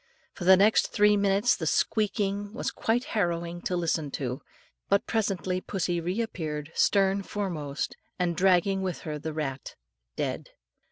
[0.33, 4.41] For the next three minutes the squeaking was quite harrowing to listen to;
[4.89, 9.75] but presently pussy re appeared stern foremost, and dragging with her the rat
[10.15, 10.49] dead.